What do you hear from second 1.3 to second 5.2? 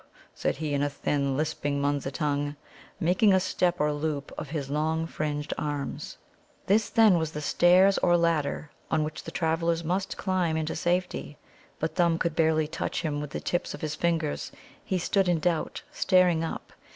lisping Munza tongue, making a step or loop of his long